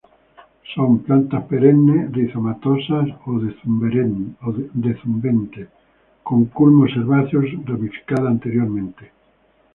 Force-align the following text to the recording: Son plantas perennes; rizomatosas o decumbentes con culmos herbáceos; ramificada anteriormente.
Son 0.73 0.91
plantas 1.05 1.43
perennes; 1.49 2.09
rizomatosas 2.15 3.07
o 3.27 3.31
decumbentes 4.89 5.67
con 6.27 6.39
culmos 6.57 6.91
herbáceos; 6.97 7.47
ramificada 7.71 8.27
anteriormente. 8.31 9.03